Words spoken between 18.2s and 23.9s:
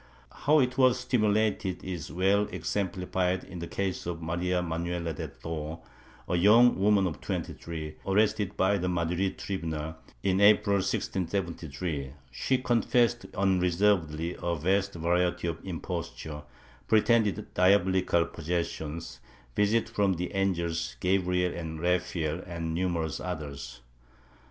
possession, visits from the angels Gabriel and Raphael and numerous others.